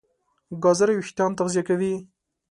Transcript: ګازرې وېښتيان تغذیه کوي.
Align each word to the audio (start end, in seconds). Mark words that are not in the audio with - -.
ګازرې 0.63 0.93
وېښتيان 0.97 1.31
تغذیه 1.39 1.63
کوي. 1.67 1.93